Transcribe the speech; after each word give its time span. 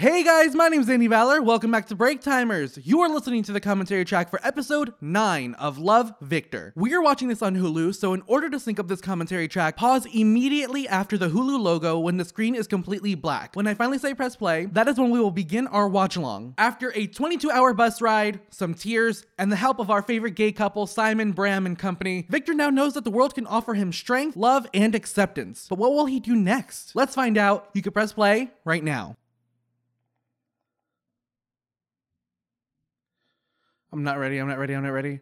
Hey 0.00 0.24
guys, 0.24 0.54
my 0.54 0.68
name 0.68 0.80
is 0.80 0.88
Andy 0.88 1.08
Valor. 1.08 1.42
Welcome 1.42 1.70
back 1.70 1.86
to 1.88 1.94
Break 1.94 2.22
Timers. 2.22 2.78
You 2.82 3.00
are 3.00 3.08
listening 3.10 3.42
to 3.42 3.52
the 3.52 3.60
commentary 3.60 4.06
track 4.06 4.30
for 4.30 4.40
episode 4.42 4.94
9 5.02 5.52
of 5.56 5.76
Love 5.76 6.14
Victor. 6.22 6.72
We 6.74 6.94
are 6.94 7.02
watching 7.02 7.28
this 7.28 7.42
on 7.42 7.54
Hulu, 7.54 7.94
so 7.94 8.14
in 8.14 8.22
order 8.26 8.48
to 8.48 8.58
sync 8.58 8.80
up 8.80 8.88
this 8.88 9.02
commentary 9.02 9.46
track, 9.46 9.76
pause 9.76 10.06
immediately 10.06 10.88
after 10.88 11.18
the 11.18 11.28
Hulu 11.28 11.60
logo 11.60 11.98
when 11.98 12.16
the 12.16 12.24
screen 12.24 12.54
is 12.54 12.66
completely 12.66 13.14
black. 13.14 13.54
When 13.54 13.66
I 13.66 13.74
finally 13.74 13.98
say 13.98 14.14
press 14.14 14.36
play, 14.36 14.64
that 14.72 14.88
is 14.88 14.98
when 14.98 15.10
we 15.10 15.20
will 15.20 15.30
begin 15.30 15.66
our 15.66 15.86
watch 15.86 16.16
along. 16.16 16.54
After 16.56 16.94
a 16.94 17.06
22 17.06 17.50
hour 17.50 17.74
bus 17.74 18.00
ride, 18.00 18.40
some 18.48 18.72
tears, 18.72 19.26
and 19.38 19.52
the 19.52 19.56
help 19.56 19.80
of 19.80 19.90
our 19.90 20.00
favorite 20.00 20.34
gay 20.34 20.50
couple, 20.50 20.86
Simon, 20.86 21.32
Bram, 21.32 21.66
and 21.66 21.78
company, 21.78 22.24
Victor 22.30 22.54
now 22.54 22.70
knows 22.70 22.94
that 22.94 23.04
the 23.04 23.10
world 23.10 23.34
can 23.34 23.46
offer 23.46 23.74
him 23.74 23.92
strength, 23.92 24.34
love, 24.34 24.66
and 24.72 24.94
acceptance. 24.94 25.66
But 25.68 25.78
what 25.78 25.92
will 25.92 26.06
he 26.06 26.20
do 26.20 26.34
next? 26.34 26.96
Let's 26.96 27.14
find 27.14 27.36
out. 27.36 27.68
You 27.74 27.82
can 27.82 27.92
press 27.92 28.14
play 28.14 28.50
right 28.64 28.82
now. 28.82 29.18
I'm 33.92 34.02
not 34.02 34.18
ready. 34.18 34.38
I'm 34.38 34.48
not 34.48 34.58
ready. 34.58 34.74
I'm 34.74 34.82
not 34.82 34.90
ready. 34.90 35.20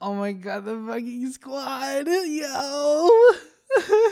Oh 0.00 0.14
my 0.14 0.32
god, 0.32 0.64
the 0.64 0.82
fucking 0.86 1.30
squad. 1.32 2.06
Yo. 2.06 3.08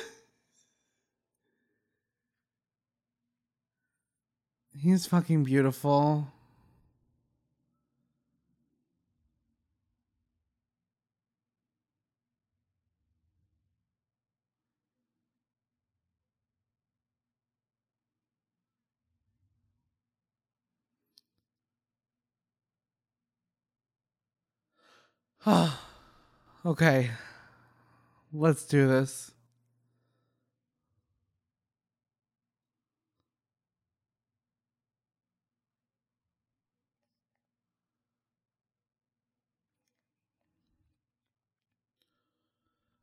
He's 4.81 5.07
fucking 5.07 5.45
beautiful. 5.45 6.33
okay. 26.67 27.11
Let's 28.33 28.65
do 28.65 28.89
this. 28.89 29.31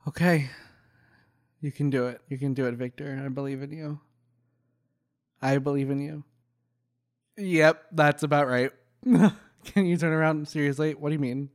Okay. 0.07 0.49
You 1.61 1.71
can 1.71 1.89
do 1.89 2.05
it. 2.07 2.21
You 2.29 2.37
can 2.37 2.53
do 2.53 2.67
it, 2.67 2.75
Victor. 2.75 3.21
I 3.25 3.29
believe 3.29 3.63
in 3.63 3.71
you. 3.71 3.99
I 5.41 5.57
believe 5.57 5.89
in 5.89 5.99
you. 5.99 6.23
Yep, 7.37 7.85
that's 7.91 8.23
about 8.23 8.47
right. 8.47 8.71
can 9.65 9.85
you 9.85 9.97
turn 9.97 10.13
around? 10.13 10.47
Seriously? 10.47 10.93
What 10.93 11.09
do 11.09 11.13
you 11.13 11.19
mean? 11.19 11.49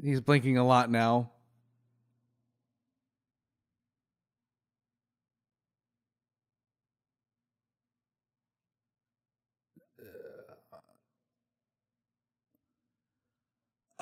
He's 0.00 0.20
blinking 0.20 0.56
a 0.56 0.64
lot 0.64 0.90
now. 0.90 1.30
Uh, 10.00 10.54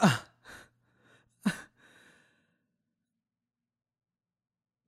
uh, 0.01 0.09
uh, 1.47 1.51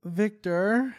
Victor. 0.05 0.95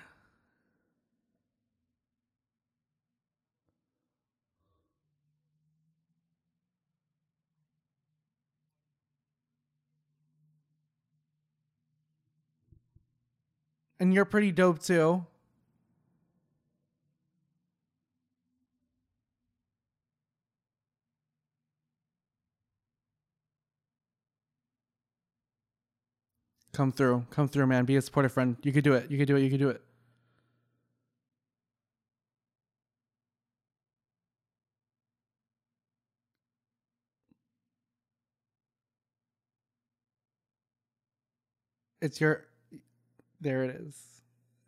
And 13.99 14.13
you're 14.13 14.25
pretty 14.25 14.51
dope 14.51 14.79
too. 14.79 15.25
Come 26.71 26.91
through. 26.93 27.25
Come 27.29 27.49
through, 27.49 27.67
man. 27.67 27.85
Be 27.85 27.97
a 27.97 28.01
supportive 28.01 28.31
friend. 28.31 28.55
You 28.63 28.71
could 28.71 28.85
do 28.85 28.93
it. 28.93 29.11
You 29.11 29.17
could 29.17 29.27
do 29.27 29.35
it. 29.35 29.41
You 29.41 29.49
could 29.49 29.59
do 29.59 29.69
it. 29.69 29.81
It's 42.01 42.21
your 42.21 42.48
there 43.41 43.63
it 43.63 43.75
is. 43.81 43.95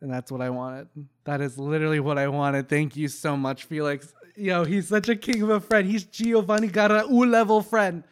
And 0.01 0.11
that's 0.11 0.31
what 0.31 0.41
I 0.41 0.49
wanted. 0.49 0.87
That 1.25 1.41
is 1.41 1.59
literally 1.59 1.99
what 1.99 2.17
I 2.17 2.27
wanted. 2.27 2.67
Thank 2.67 2.95
you 2.95 3.07
so 3.07 3.37
much, 3.37 3.65
Felix. 3.65 4.13
Yo, 4.35 4.63
he's 4.65 4.87
such 4.87 5.09
a 5.09 5.15
king 5.15 5.41
of 5.43 5.49
a 5.49 5.59
friend. 5.59 5.87
He's 5.87 6.03
Giovanni 6.03 6.69
Garau 6.69 7.29
level 7.29 7.61
friend. 7.61 8.03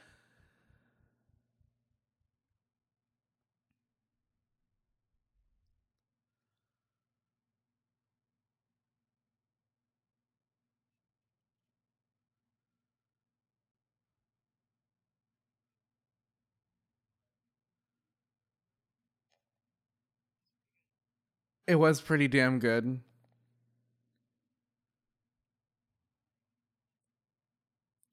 It 21.70 21.76
was 21.76 22.02
pretty 22.02 22.28
damn 22.28 22.58
good. 22.58 23.00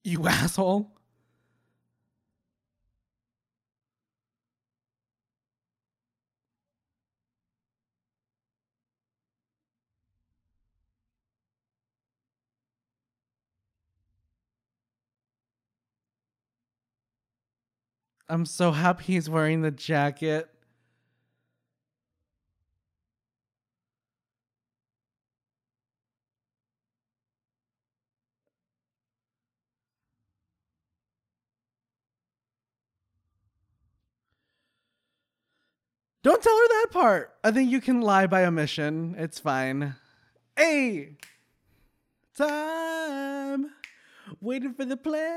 You 0.04 0.26
asshole. 0.28 0.92
I'm 18.28 18.44
so 18.44 18.72
happy 18.72 19.04
he's 19.14 19.30
wearing 19.30 19.62
the 19.62 19.70
jacket. 19.70 20.50
Don't 36.26 36.42
tell 36.42 36.56
her 36.58 36.68
that 36.68 36.88
part. 36.90 37.32
I 37.44 37.52
think 37.52 37.70
you 37.70 37.80
can 37.80 38.00
lie 38.00 38.26
by 38.26 38.46
omission. 38.46 39.14
It's 39.16 39.38
fine. 39.38 39.94
Hey, 40.56 41.18
time 42.36 43.70
waiting 44.40 44.74
for 44.74 44.84
the 44.84 44.96
plays. 44.96 45.28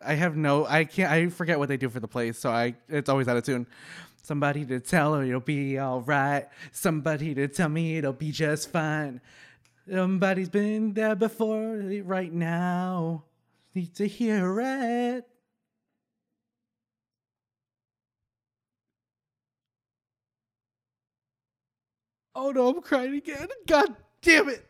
I 0.00 0.14
have 0.14 0.38
no. 0.38 0.64
I 0.64 0.86
can't. 0.86 1.12
I 1.12 1.28
forget 1.28 1.58
what 1.58 1.68
they 1.68 1.76
do 1.76 1.90
for 1.90 2.00
the 2.00 2.08
plays, 2.08 2.38
so 2.38 2.48
I. 2.48 2.74
It's 2.88 3.10
always 3.10 3.28
out 3.28 3.36
of 3.36 3.44
tune. 3.44 3.66
Somebody 4.22 4.64
to 4.64 4.80
tell 4.80 5.12
her 5.16 5.22
it'll 5.22 5.40
be 5.40 5.78
all 5.78 6.00
right. 6.00 6.48
Somebody 6.70 7.34
to 7.34 7.48
tell 7.48 7.68
me 7.68 7.98
it'll 7.98 8.14
be 8.14 8.32
just 8.32 8.70
fine. 8.70 9.20
Somebody's 9.86 10.48
been 10.48 10.94
there 10.94 11.14
before. 11.14 11.76
Right 12.04 12.32
now, 12.32 13.24
need 13.74 13.94
to 13.96 14.08
hear 14.08 14.58
it. 14.62 15.28
Oh 22.34 22.50
no, 22.50 22.68
I'm 22.68 22.82
crying 22.82 23.14
again. 23.14 23.48
God 23.66 23.94
damn 24.22 24.48
it. 24.48 24.64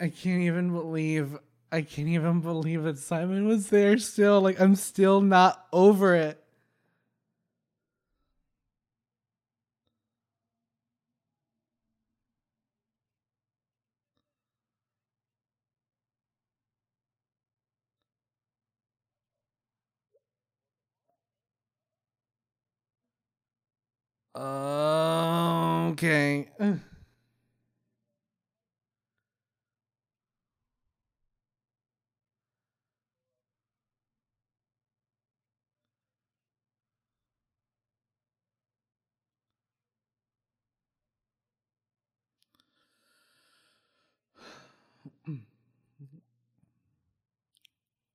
I 0.00 0.08
can't 0.08 0.42
even 0.42 0.72
believe 0.72 1.38
I 1.72 1.82
can't 1.82 2.08
even 2.08 2.40
believe 2.40 2.84
that 2.84 2.98
Simon 2.98 3.46
was 3.46 3.68
there 3.70 3.98
still. 3.98 4.40
Like 4.40 4.60
I'm 4.60 4.74
still 4.76 5.20
not 5.20 5.66
over 5.72 6.14
it. 6.14 6.42
Uh, 24.34 25.88
okay. 25.92 26.48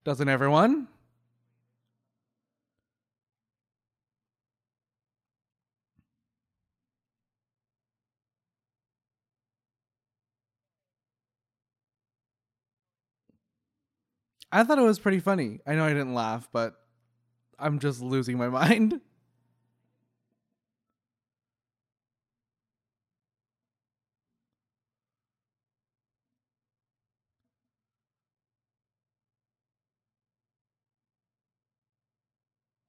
Doesn't 0.03 0.27
everyone? 0.27 0.87
I 14.51 14.63
thought 14.63 14.77
it 14.77 14.81
was 14.81 14.99
pretty 14.99 15.19
funny. 15.19 15.59
I 15.65 15.75
know 15.75 15.85
I 15.85 15.89
didn't 15.89 16.13
laugh, 16.13 16.47
but 16.51 16.75
I'm 17.57 17.79
just 17.79 18.01
losing 18.01 18.37
my 18.37 18.49
mind. 18.49 19.01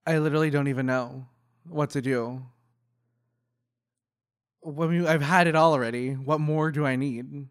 I 0.07 0.19
literally 0.19 0.51
don't 0.51 0.69
even 0.69 0.87
know 0.87 1.27
what 1.69 1.91
to 1.91 2.03
do. 2.03 2.43
I 4.67 4.87
mean, 4.87 5.07
I've 5.07 5.23
had 5.23 5.47
it 5.47 5.55
all 5.55 5.73
already. 5.73 6.13
What 6.15 6.41
more 6.41 6.71
do 6.71 6.87
I 6.87 6.97
need? 6.97 7.49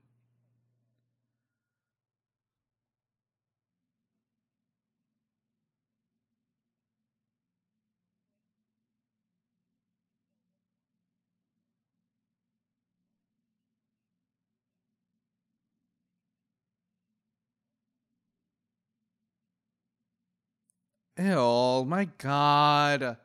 Ew, 21.23 21.85
my 21.85 22.09
god. 22.17 23.15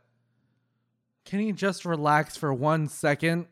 Can 1.25 1.41
he 1.41 1.51
just 1.51 1.85
relax 1.85 2.37
for 2.37 2.55
one 2.55 2.87
second? 2.87 3.47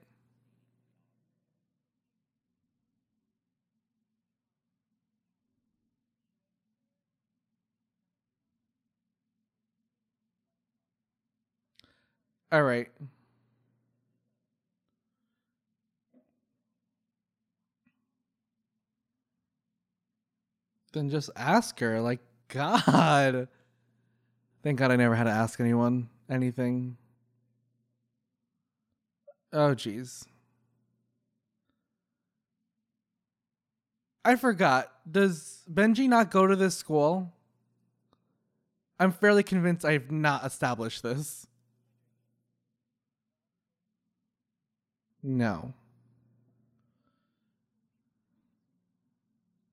All 12.52 12.62
right. 12.62 12.88
Then 20.92 21.10
just 21.10 21.30
ask 21.34 21.80
her. 21.80 22.00
Like, 22.00 22.20
God. 22.46 23.48
Thank 24.66 24.80
God 24.80 24.90
I 24.90 24.96
never 24.96 25.14
had 25.14 25.24
to 25.24 25.30
ask 25.30 25.60
anyone 25.60 26.08
anything. 26.28 26.96
Oh, 29.52 29.76
jeez. 29.76 30.26
I 34.24 34.34
forgot. 34.34 34.90
Does 35.08 35.60
Benji 35.72 36.08
not 36.08 36.32
go 36.32 36.48
to 36.48 36.56
this 36.56 36.76
school? 36.76 37.32
I'm 38.98 39.12
fairly 39.12 39.44
convinced 39.44 39.84
I've 39.84 40.10
not 40.10 40.44
established 40.44 41.04
this. 41.04 41.46
No. 45.22 45.74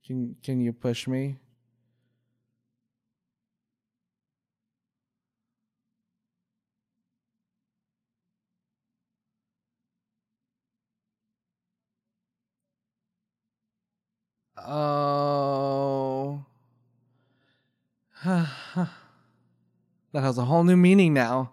Can 0.06 0.36
can 0.44 0.62
you 0.62 0.72
push 0.72 1.08
me? 1.08 1.38
Oh. 14.66 16.46
that 18.26 18.88
has 20.14 20.38
a 20.38 20.46
whole 20.46 20.64
new 20.64 20.78
meaning 20.78 21.14
now. 21.14 21.52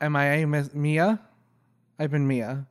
Am 0.00 0.14
I 0.14 0.44
Miss 0.44 0.74
Mia? 0.74 1.20
I've 1.98 2.10
been 2.10 2.26
Mia. 2.26 2.66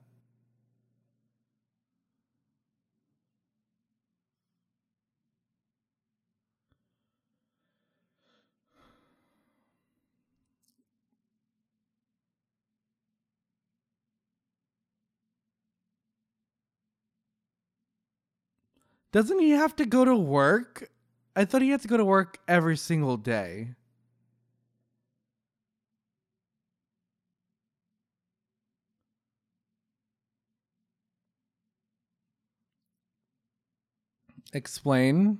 Doesn't 19.15 19.39
he 19.39 19.51
have 19.51 19.73
to 19.77 19.85
go 19.85 20.03
to 20.03 20.13
work? 20.13 20.89
I 21.37 21.45
thought 21.45 21.61
he 21.61 21.69
had 21.69 21.79
to 21.83 21.87
go 21.87 21.95
to 21.95 22.03
work 22.03 22.37
every 22.49 22.75
single 22.75 23.15
day. 23.15 23.69
Explain. 34.51 35.39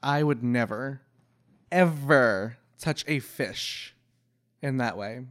I 0.00 0.22
would 0.22 0.44
never, 0.44 1.02
ever 1.72 2.58
touch 2.82 3.04
a 3.06 3.20
fish 3.20 3.94
in 4.60 4.78
that 4.78 4.98
way. 4.98 5.24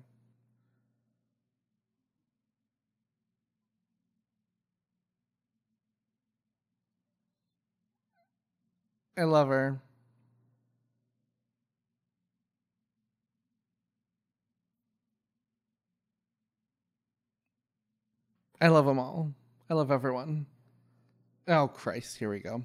I 9.18 9.24
love 9.24 9.50
her. 9.50 9.82
I 18.62 18.70
love 18.70 18.86
them 18.86 18.98
all. 18.98 19.34
I 19.70 19.74
love 19.74 19.92
everyone. 19.92 20.46
Oh, 21.48 21.68
Christ. 21.68 22.18
Here 22.18 22.30
we 22.30 22.40
go. 22.40 22.64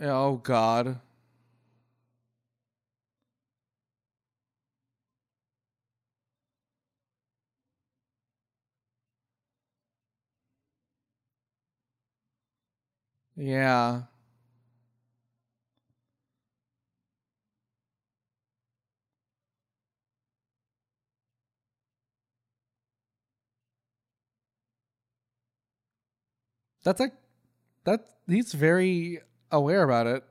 Oh, 0.00 0.36
God. 0.38 1.00
Yeah. 13.36 14.02
That's 26.84 27.00
like 27.00 27.12
that 27.84 28.06
he's 28.28 28.52
very 28.52 29.20
aware 29.50 29.82
about 29.82 30.06
it. 30.06 30.24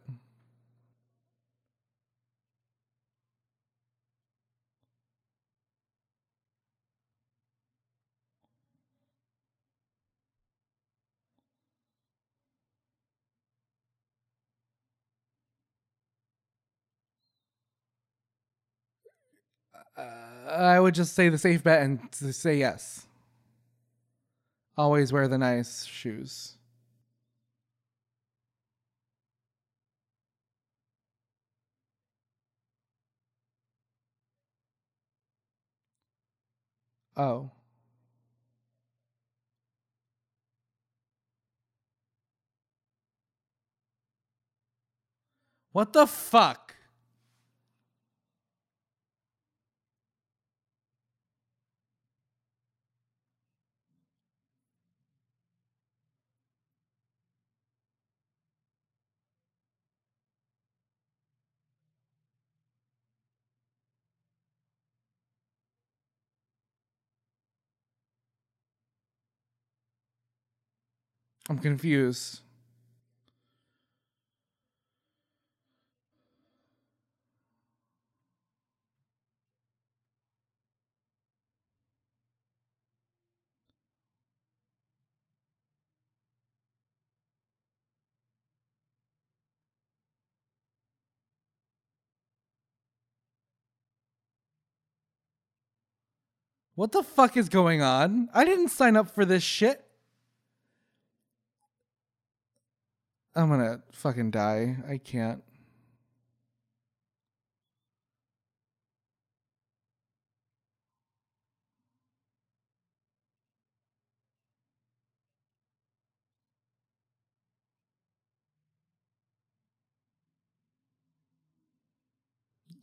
Uh, 19.98 20.02
I 20.48 20.80
would 20.80 20.94
just 20.96 21.14
say 21.14 21.30
the 21.30 21.38
safe 21.38 21.64
bet 21.64 21.82
and 21.82 22.00
say 22.14 22.58
yes. 22.58 23.06
Always 24.78 25.12
wear 25.12 25.28
the 25.28 25.38
nice 25.38 25.84
shoes. 25.86 26.58
Oh. 37.18 37.52
What 45.72 45.94
the 45.94 46.08
fuck? 46.08 46.75
I'm 71.48 71.60
confused. 71.60 72.42
What 96.74 96.92
the 96.92 97.04
fuck 97.04 97.38
is 97.38 97.48
going 97.48 97.82
on? 97.82 98.30
I 98.34 98.44
didn't 98.44 98.70
sign 98.70 98.98
up 98.98 99.10
for 99.10 99.24
this 99.24 99.44
shit. 99.44 99.85
I'm 103.36 103.50
gonna 103.50 103.82
fucking 103.92 104.32
die. 104.32 104.78
I 104.88 104.98
can't. 104.98 105.44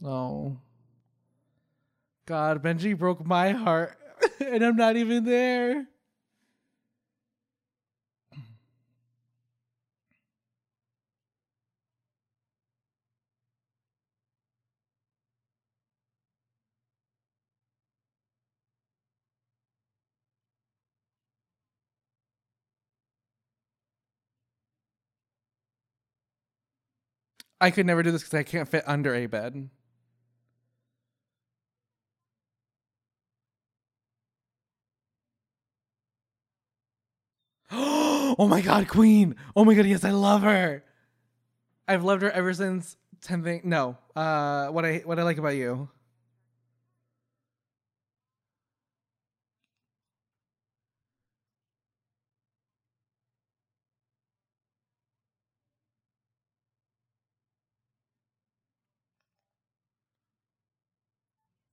Oh. 0.05 0.59
God, 2.27 2.63
Benji 2.63 2.97
broke 2.97 3.25
my 3.25 3.51
heart, 3.51 3.97
and 4.41 4.63
I'm 4.65 4.77
not 4.77 4.97
even 4.97 5.25
there. 5.25 5.87
I 27.62 27.71
could 27.71 27.87
never 27.87 28.02
do 28.02 28.11
this 28.11 28.25
because 28.25 28.35
I 28.35 28.42
can't 28.42 28.69
fit 28.69 28.83
under 28.88 29.14
a 29.14 29.26
bed. 29.26 29.71
oh 37.71 38.49
my 38.49 38.61
god, 38.62 38.88
Queen! 38.88 39.37
Oh 39.54 39.64
my 39.64 39.75
god, 39.75 39.87
yes, 39.87 40.02
I 40.02 40.11
love 40.11 40.42
her. 40.42 40.83
I've 41.87 42.02
loved 42.02 42.23
her 42.23 42.33
ever 42.33 42.52
since 42.52 42.97
Ten 43.21 43.45
Thing. 43.45 43.61
No, 43.62 43.97
uh, 44.16 44.66
what 44.66 44.85
I 44.85 45.02
what 45.04 45.21
I 45.21 45.23
like 45.23 45.38
about 45.38 45.54
you. 45.54 45.88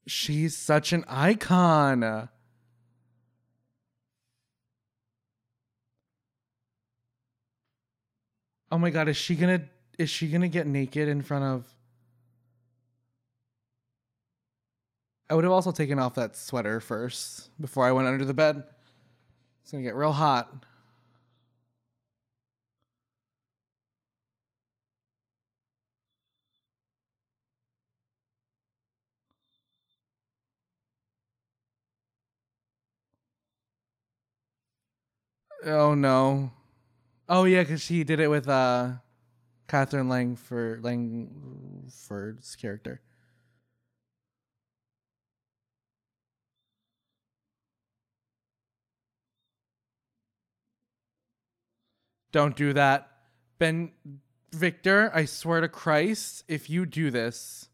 She's 0.10 0.58
such 0.58 0.92
an 0.92 1.06
icon. 1.08 2.30
Oh 8.72 8.78
my 8.78 8.90
god, 8.90 9.08
is 9.08 9.18
she 9.18 9.36
gonna 9.36 9.62
is 10.00 10.10
she 10.10 10.28
gonna 10.30 10.48
get 10.48 10.66
naked 10.66 11.08
in 11.08 11.22
front 11.22 11.44
of 11.44 11.76
I 15.30 15.36
would 15.36 15.44
have 15.44 15.54
also 15.54 15.72
taken 15.72 16.00
off 16.00 16.16
that 16.16 16.36
sweater 16.36 16.80
first 16.80 17.52
before 17.62 17.86
I 17.86 17.92
went 17.92 18.08
under 18.08 18.26
the 18.26 18.34
bed. 18.34 18.64
It's 19.62 19.72
gonna 19.72 19.84
get 19.84 19.94
real 19.94 20.12
hot. 20.12 20.66
Oh 35.66 35.94
no. 35.94 36.52
Oh 37.28 37.44
yeah, 37.46 37.62
because 37.64 37.82
she 37.82 38.04
did 38.04 38.20
it 38.20 38.30
with 38.30 38.48
uh 38.48 38.94
Katherine 39.68 40.10
Langford 40.10 40.84
Langford's 40.84 42.56
character. 42.56 43.02
Don't 52.32 52.56
do 52.56 52.74
that. 52.74 53.10
Ben 53.58 53.92
Victor, 54.52 55.12
I 55.14 55.26
swear 55.26 55.62
to 55.62 55.68
Christ, 55.68 56.44
if 56.48 56.70
you 56.70 56.86
do 56.86 57.12
this. 57.12 57.68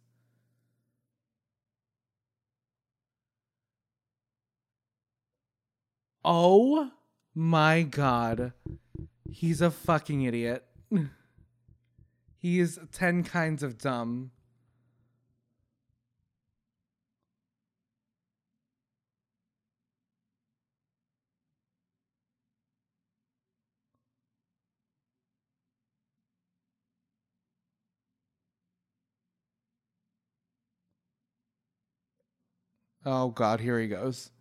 Oh 6.23 6.91
my 7.35 7.83
god. 7.83 8.53
He's 9.29 9.61
a 9.61 9.69
fucking 9.69 10.23
idiot. 10.23 10.65
he 12.37 12.59
is 12.59 12.79
10 12.93 13.23
kinds 13.25 13.61
of 13.61 13.77
dumb. 13.77 14.31
Oh 33.07 33.29
god, 33.29 33.59
here 33.59 33.79
he 33.79 33.87
goes. 33.87 34.31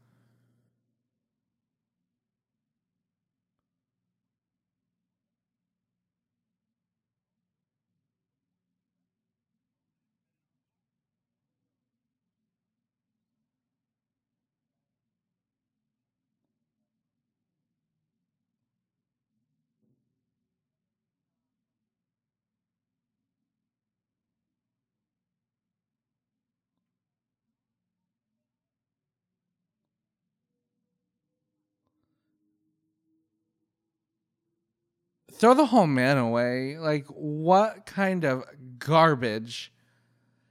Throw 35.44 35.52
the 35.52 35.66
whole 35.66 35.86
man 35.86 36.16
away. 36.16 36.78
Like, 36.78 37.06
what 37.08 37.84
kind 37.84 38.24
of 38.24 38.44
garbage? 38.78 39.70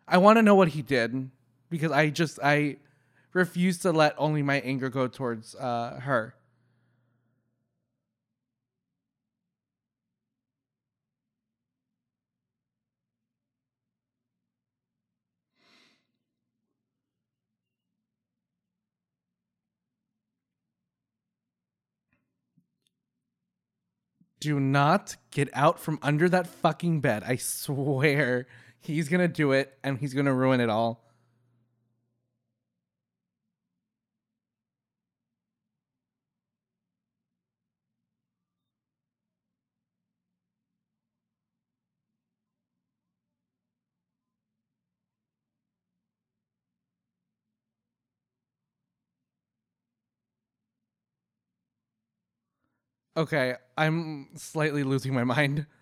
I 0.08 0.20
want 0.20 0.38
to 0.38 0.44
know 0.44 0.54
what 0.54 0.68
he 0.68 0.84
did 0.84 1.32
because 1.72 1.92
I 1.92 2.12
just 2.12 2.38
I 2.44 2.78
refuse 3.34 3.80
to 3.80 3.92
let 3.92 4.14
only 4.20 4.44
my 4.44 4.60
anger 4.60 4.90
go 4.90 5.08
towards 5.08 5.56
uh, 5.56 6.00
her. 6.04 6.36
Do 24.44 24.60
not 24.60 25.16
get 25.32 25.50
out 25.54 25.80
from 25.80 26.00
under 26.02 26.28
that 26.28 26.48
fucking 26.48 27.00
bed. 27.00 27.24
I 27.26 27.38
swear 27.38 28.46
he's 28.82 29.08
gonna 29.08 29.30
do 29.30 29.54
it 29.54 29.78
and 29.86 29.98
he's 29.98 30.14
gonna 30.14 30.34
ruin 30.34 30.60
it 30.60 30.70
all. 30.70 31.02
Okay, 53.16 53.56
I'm 53.78 54.30
slightly 54.36 54.84
losing 54.84 55.14
my 55.14 55.24
mind. 55.24 55.66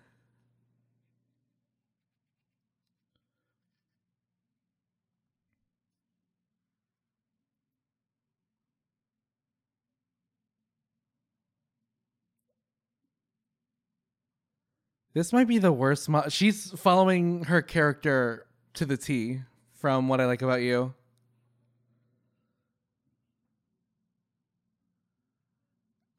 This 15.14 15.32
might 15.32 15.46
be 15.46 15.58
the 15.58 15.72
worst. 15.72 16.08
Mo- 16.08 16.24
She's 16.28 16.70
following 16.70 17.44
her 17.44 17.60
character 17.60 18.46
to 18.74 18.86
the 18.86 18.96
T 18.96 19.42
from 19.74 20.08
what 20.08 20.20
I 20.20 20.26
like 20.26 20.42
about 20.42 20.62
you. 20.62 20.94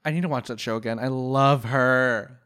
I 0.06 0.12
need 0.12 0.22
to 0.22 0.28
watch 0.28 0.48
that 0.48 0.60
show 0.60 0.76
again. 0.76 1.00
I 1.00 1.08
love 1.08 1.66
her. 1.66 2.40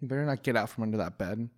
You 0.00 0.08
better 0.08 0.26
not 0.26 0.42
get 0.42 0.56
out 0.56 0.68
from 0.68 0.84
under 0.84 0.98
that 0.98 1.16
bed. 1.16 1.48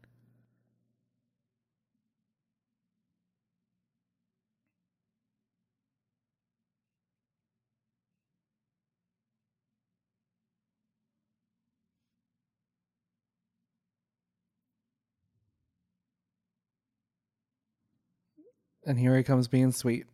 And 18.86 18.98
here 18.98 19.16
he 19.16 19.22
comes 19.22 19.48
being 19.48 19.72
sweet. 19.72 20.06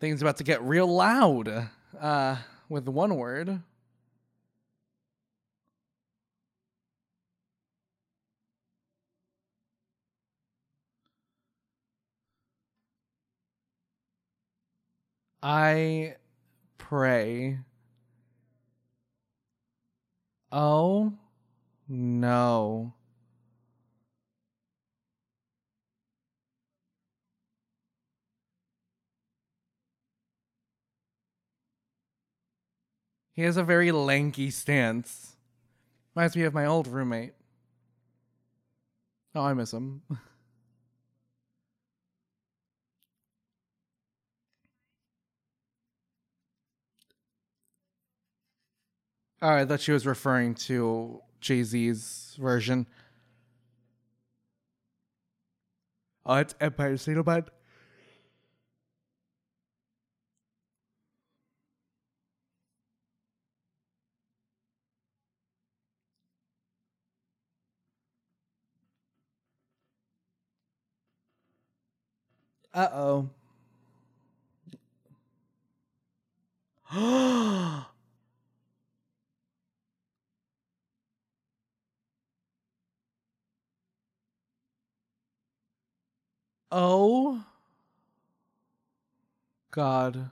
Things 0.00 0.20
about 0.20 0.36
to 0.36 0.44
get 0.44 0.62
real 0.62 0.86
loud 0.86 1.70
uh, 1.98 2.36
with 2.68 2.86
one 2.88 3.16
word. 3.16 3.62
I 15.46 16.16
pray. 16.78 17.58
Oh 20.50 21.12
no. 21.86 22.94
He 33.34 33.42
has 33.42 33.58
a 33.58 33.62
very 33.62 33.92
lanky 33.92 34.50
stance. 34.50 35.36
Reminds 36.14 36.36
me 36.36 36.44
of 36.44 36.54
my 36.54 36.64
old 36.64 36.86
roommate. 36.86 37.34
Oh, 39.34 39.42
I 39.42 39.52
miss 39.52 39.74
him. 39.74 40.00
Oh, 49.44 49.48
I 49.50 49.66
thought 49.66 49.82
she 49.82 49.92
was 49.92 50.06
referring 50.06 50.54
to 50.54 51.20
Jay 51.42 51.62
Z's 51.62 52.34
version. 52.40 52.86
Oh, 56.24 56.36
it's 56.36 56.54
Empire 56.62 56.96
State 56.96 57.18
of 57.18 57.26
Mind. 57.26 57.50
Uh 72.72 72.88
oh. 72.94 73.28
oh. 86.74 87.44
God. 89.70 90.30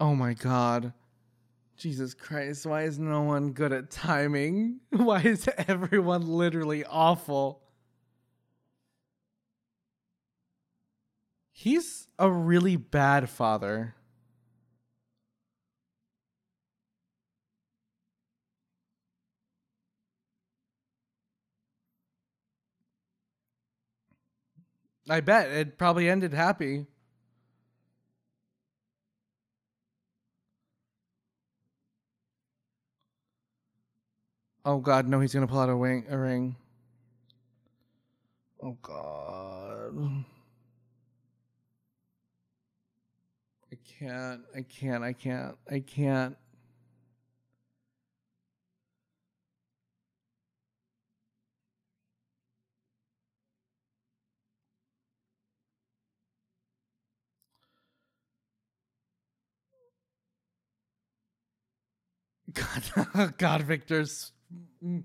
Oh 0.00 0.14
my 0.14 0.34
God. 0.34 0.92
Jesus 1.76 2.14
Christ, 2.14 2.66
why 2.66 2.82
is 2.82 2.98
no 2.98 3.22
one 3.22 3.52
good 3.52 3.72
at 3.72 3.90
timing? 3.90 4.80
Why 4.90 5.20
is 5.20 5.48
everyone 5.68 6.26
literally 6.26 6.84
awful? 6.84 7.62
He's 11.50 12.08
a 12.18 12.30
really 12.30 12.76
bad 12.76 13.28
father. 13.28 13.94
I 25.08 25.20
bet 25.20 25.50
it 25.50 25.76
probably 25.76 26.08
ended 26.08 26.32
happy. 26.32 26.86
Oh 34.64 34.78
god, 34.78 35.06
no, 35.06 35.20
he's 35.20 35.34
gonna 35.34 35.46
pull 35.46 35.60
out 35.60 35.68
a, 35.68 35.76
wing, 35.76 36.06
a 36.08 36.16
ring. 36.16 36.56
Oh 38.62 38.78
god. 38.80 40.24
I 43.70 43.76
can't, 43.98 44.40
I 44.56 44.62
can't, 44.62 45.04
I 45.04 45.12
can't, 45.12 45.56
I 45.70 45.80
can't. 45.80 46.36
God, 62.54 63.34
God, 63.38 63.62
Victor's. 63.62 64.32
mm. 64.84 65.04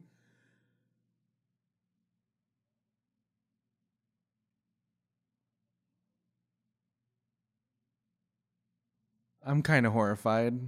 I'm 9.45 9.63
kind 9.63 9.85
of 9.85 9.93
horrified. 9.93 10.59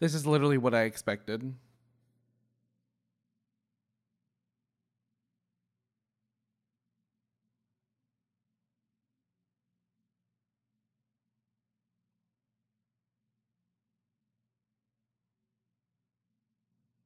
This 0.00 0.14
is 0.14 0.26
literally 0.26 0.58
what 0.58 0.74
I 0.74 0.82
expected. 0.82 1.54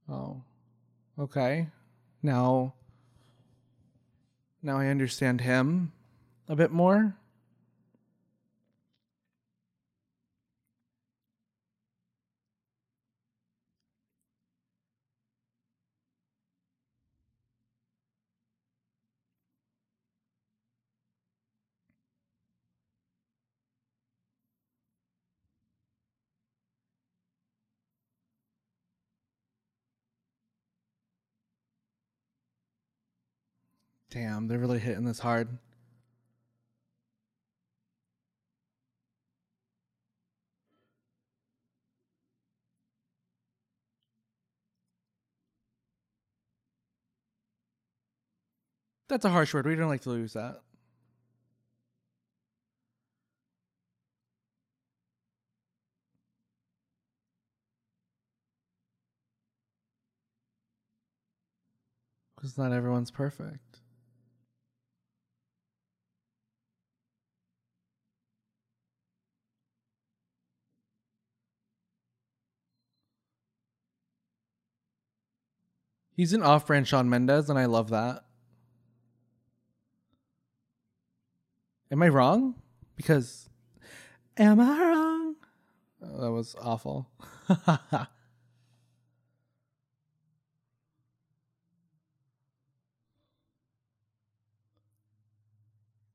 Oh. 0.09 0.43
Okay. 1.19 1.69
Now 2.23 2.75
now 4.63 4.79
I 4.79 4.89
understand 4.89 5.41
him 5.41 5.93
a 6.49 6.57
bit 6.57 6.73
more. 6.73 7.17
Damn, 34.17 34.49
they're 34.49 34.59
really 34.59 34.79
hitting 34.79 35.05
this 35.05 35.19
hard. 35.19 35.59
That's 49.11 49.27
a 49.27 49.29
harsh 49.29 49.53
word. 49.53 49.67
We 49.67 49.75
don't 49.75 49.89
like 49.89 50.01
to 50.05 50.09
lose 50.09 50.33
that. 50.33 50.63
Because 62.35 62.57
not 62.57 62.73
everyone's 62.73 63.11
perfect. 63.11 63.81
He's 76.17 76.33
an 76.33 76.43
off-brand 76.43 76.89
Shawn 76.89 77.11
Mendes, 77.11 77.51
and 77.51 77.59
I 77.59 77.67
love 77.67 77.91
that. 77.91 78.25
Am 81.91 82.03
I 82.03 82.09
wrong? 82.09 82.55
Because 82.97 83.51
am 84.39 84.59
I 84.59 84.81
wrong? 84.81 85.37
Oh, 86.03 86.21
that 86.23 86.31
was 86.33 86.57
awful. 86.59 87.11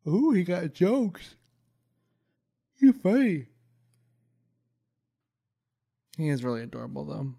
Ooh, 0.08 0.32
he 0.32 0.44
got 0.44 0.74
jokes. 0.74 1.36
You 2.80 2.92
funny. 2.92 3.46
He 6.18 6.30
is 6.30 6.44
really 6.44 6.64
adorable, 6.64 7.06
though. 7.06 7.36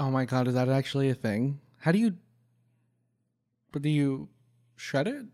Oh 0.00 0.10
my 0.10 0.24
god, 0.24 0.48
is 0.48 0.54
that 0.54 0.70
actually 0.70 1.10
a 1.10 1.14
thing? 1.14 1.60
How 1.80 1.92
do 1.92 1.98
you. 1.98 2.16
But 3.70 3.82
do 3.82 3.90
you 3.90 4.30
shred 4.74 5.06
it? 5.06 5.26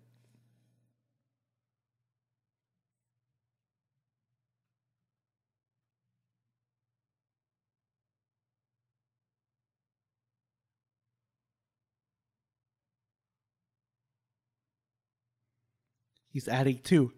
He's 16.33 16.49
adding 16.49 16.81
two. 16.83 17.13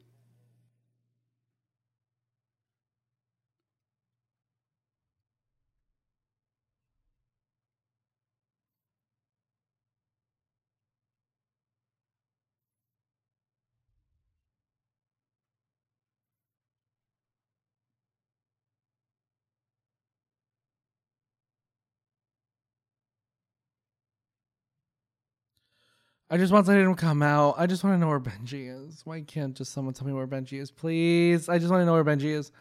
I 26.30 26.36
just 26.36 26.52
want 26.52 26.66
somebody 26.66 26.86
to 26.86 26.94
come 26.94 27.22
out. 27.22 27.54
I 27.56 27.66
just 27.66 27.82
want 27.82 27.94
to 27.94 27.98
know 27.98 28.08
where 28.08 28.20
Benji 28.20 28.68
is. 28.68 29.00
Why 29.04 29.22
can't 29.22 29.54
just 29.54 29.72
someone 29.72 29.94
tell 29.94 30.06
me 30.06 30.12
where 30.12 30.26
Benji 30.26 30.60
is, 30.60 30.70
please? 30.70 31.48
I 31.48 31.58
just 31.58 31.70
want 31.70 31.80
to 31.80 31.86
know 31.86 31.94
where 31.94 32.04
Benji 32.04 32.34
is. 32.34 32.52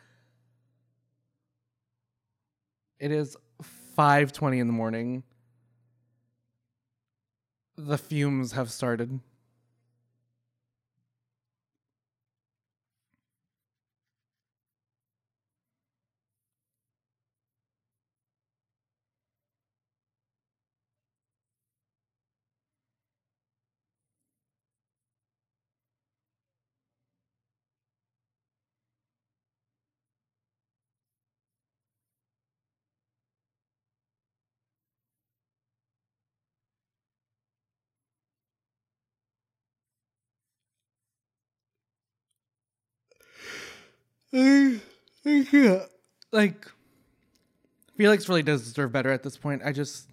It 2.99 3.11
is 3.11 3.35
5:20 3.97 4.59
in 4.59 4.67
the 4.67 4.73
morning. 4.73 5.23
The 7.75 7.97
fumes 7.97 8.53
have 8.53 8.71
started. 8.71 9.19
Like, 46.31 46.67
Felix 47.97 48.27
really 48.27 48.43
does 48.43 48.63
deserve 48.63 48.91
better 48.91 49.11
at 49.11 49.23
this 49.23 49.37
point. 49.37 49.61
I 49.63 49.71
just. 49.71 50.09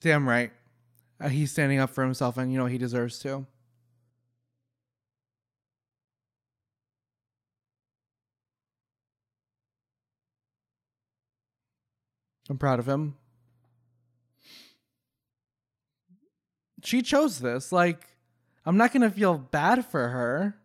Damn 0.00 0.28
right. 0.28 0.52
Uh, 1.20 1.28
he's 1.28 1.50
standing 1.50 1.78
up 1.78 1.90
for 1.90 2.04
himself, 2.04 2.36
and 2.36 2.52
you 2.52 2.58
know 2.58 2.66
he 2.66 2.78
deserves 2.78 3.18
to. 3.20 3.46
I'm 12.50 12.58
proud 12.58 12.78
of 12.78 12.86
him. 12.86 13.16
She 16.82 17.00
chose 17.00 17.40
this. 17.40 17.72
Like, 17.72 18.06
I'm 18.66 18.76
not 18.76 18.92
going 18.92 19.02
to 19.02 19.10
feel 19.10 19.36
bad 19.36 19.84
for 19.84 20.08
her. 20.08 20.56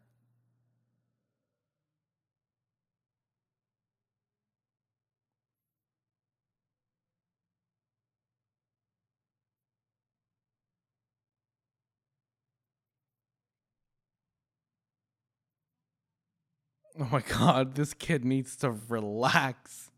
Oh 16.97 17.07
my 17.12 17.21
god, 17.21 17.75
this 17.75 17.93
kid 17.93 18.25
needs 18.25 18.55
to 18.57 18.71
relax 18.71 19.89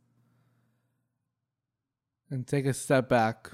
and 2.29 2.45
take 2.45 2.65
a 2.65 2.73
step 2.73 3.09
back. 3.09 3.51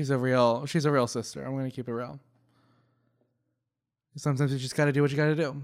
She's 0.00 0.08
a 0.08 0.16
real 0.16 0.64
she's 0.64 0.86
a 0.86 0.90
real 0.90 1.06
sister. 1.06 1.44
I'm 1.44 1.54
gonna 1.54 1.70
keep 1.70 1.86
it 1.86 1.92
real. 1.92 2.18
Sometimes 4.16 4.50
you 4.50 4.58
just 4.58 4.74
gotta 4.74 4.92
do 4.92 5.02
what 5.02 5.10
you 5.10 5.16
gotta 5.18 5.36
do. 5.36 5.62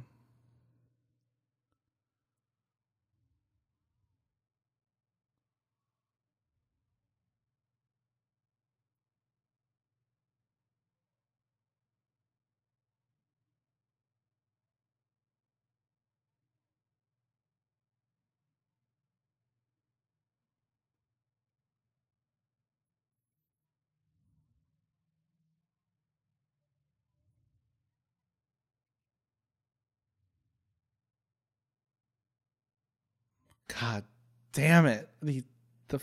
God 33.80 34.04
damn 34.52 34.86
it. 34.86 35.08
The 35.22 35.42
the 35.88 36.00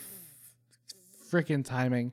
freaking 1.30 1.64
timing. 1.64 2.12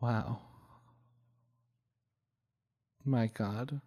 Wow. 0.00 0.40
My 3.04 3.28
god. 3.28 3.80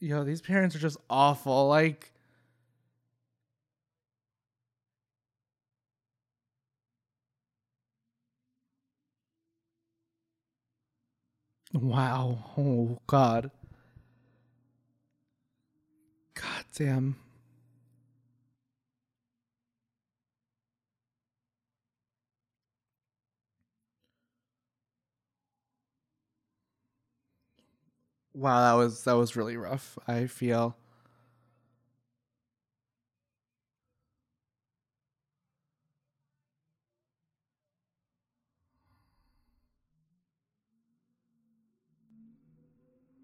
Yo, 0.00 0.24
these 0.24 0.40
parents 0.40 0.74
are 0.74 0.78
just 0.78 0.96
awful. 1.10 1.68
Like 1.68 2.10
Wow. 11.72 12.38
Oh 12.58 12.98
god. 13.06 13.50
God 16.34 16.64
damn. 16.74 17.16
Wow, 28.34 28.60
that 28.62 28.82
was 28.82 29.04
that 29.04 29.12
was 29.14 29.36
really 29.36 29.56
rough. 29.56 29.98
I 30.06 30.26
feel. 30.26 30.76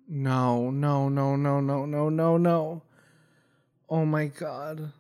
No, 0.09 0.69
no, 0.73 1.09
no, 1.09 1.37
no, 1.37 1.61
no, 1.61 1.87
no, 1.87 2.09
no, 2.09 2.37
no. 2.39 2.83
Oh 3.89 4.05
my 4.05 4.27
god. 4.27 4.93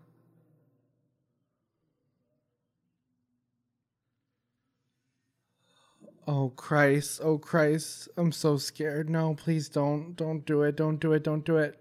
Oh 6.27 6.51
Christ. 6.57 7.21
Oh 7.23 7.39
Christ. 7.39 8.09
I'm 8.17 8.33
so 8.33 8.57
scared. 8.59 9.11
No, 9.11 9.35
please 9.35 9.69
don't. 9.69 10.15
Don't 10.17 10.45
do 10.47 10.63
it. 10.63 10.77
Don't 10.77 10.99
do 10.99 11.13
it. 11.13 11.25
Don't 11.25 11.45
do 11.45 11.59
it. 11.59 11.79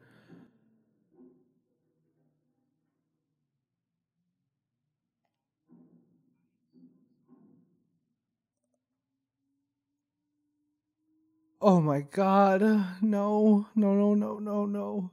Oh 11.62 11.82
my 11.82 12.02
god. 12.02 12.62
No. 13.02 13.68
No, 13.76 13.96
no, 13.96 14.14
no, 14.16 14.40
no, 14.40 14.66
no. 14.66 15.12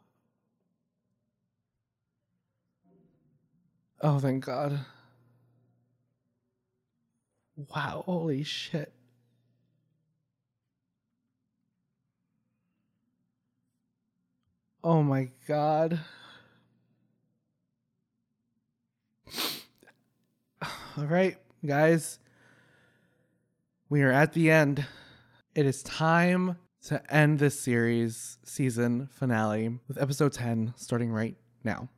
Oh, 4.03 4.19
thank 4.19 4.45
God. 4.45 4.81
Wow. 7.57 8.05
Holy 8.07 8.43
shit. 8.45 8.93
Oh 14.85 15.03
my 15.03 15.29
god. 15.47 16.01
All 20.97 21.07
right, 21.07 21.37
guys. 21.65 22.19
We 23.89 24.03
are 24.03 24.11
at 24.11 24.33
the 24.33 24.51
end. 24.51 24.85
It 25.55 25.67
is 25.67 25.85
time 25.85 26.57
to 26.87 27.01
end 27.15 27.39
this 27.39 27.61
series 27.61 28.39
season 28.43 29.09
finale 29.13 29.79
with 29.87 30.03
episode 30.03 30.33
10 30.33 30.75
starting 30.77 31.13
right 31.13 31.37
now. 31.63 31.89